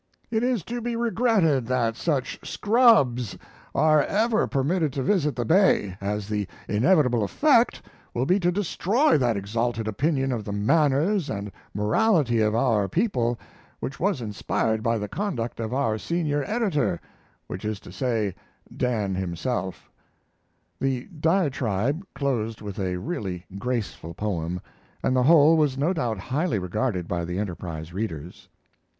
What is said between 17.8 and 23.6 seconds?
to say, Dan himself]. The diatribe closed with a really